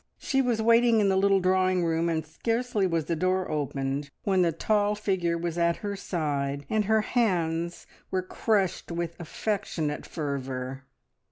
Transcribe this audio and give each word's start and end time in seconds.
She 0.17 0.41
was 0.41 0.63
waiting 0.63 0.99
in 0.99 1.09
the 1.09 1.15
little 1.15 1.39
drawing 1.39 1.85
room, 1.85 2.09
and 2.09 2.25
scarcely 2.25 2.87
was 2.87 3.05
the 3.05 3.15
door 3.15 3.51
opened 3.51 4.09
when 4.23 4.41
the 4.41 4.51
tall 4.51 4.95
figure 4.95 5.37
was 5.37 5.59
at 5.59 5.75
her 5.85 5.95
side, 5.95 6.65
and 6.71 6.85
her 6.85 7.01
hands 7.01 7.85
were 8.09 8.23
crushed 8.23 8.91
with 8.91 9.15
affectionate 9.19 10.07
fervour. 10.07 10.85